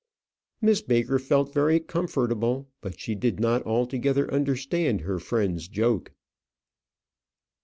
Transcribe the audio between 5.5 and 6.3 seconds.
joke.